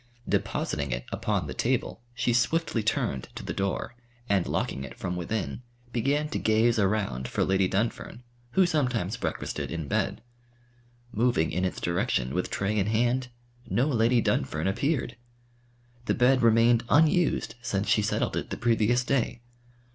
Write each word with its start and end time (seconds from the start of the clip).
Depositing 0.27 0.89
it 0.91 1.05
upon 1.11 1.45
the 1.45 1.53
table, 1.53 2.01
she 2.15 2.33
swiftly 2.33 2.81
turned 2.81 3.29
to 3.35 3.43
the 3.43 3.53
door, 3.53 3.93
and 4.27 4.47
locking 4.47 4.83
it 4.83 4.97
from 4.97 5.15
within, 5.15 5.61
began 5.93 6.27
to 6.29 6.39
gaze 6.39 6.79
around 6.79 7.27
for 7.27 7.43
Lady 7.43 7.67
Dunfern, 7.67 8.23
who 8.53 8.65
sometimes 8.65 9.15
breakfasted 9.15 9.69
in 9.69 9.87
bed. 9.87 10.23
Moving 11.11 11.51
in 11.51 11.63
its 11.63 11.79
direction 11.79 12.33
with 12.33 12.49
tray 12.49 12.79
in 12.79 12.87
hand, 12.87 13.27
no 13.69 13.85
Lady 13.87 14.21
Dunfern 14.21 14.65
appeared! 14.67 15.17
The 16.05 16.15
bed 16.15 16.41
remained 16.41 16.83
unused 16.89 17.53
since 17.61 17.87
she 17.87 18.01
settled 18.01 18.35
it 18.35 18.49
the 18.49 18.57
previous 18.57 19.03
day. 19.03 19.43